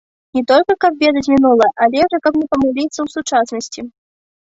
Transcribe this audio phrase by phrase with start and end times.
[0.37, 3.91] Не толькі каб ведаць мінулае, але ж і каб не памыліцца ў сучаснасці.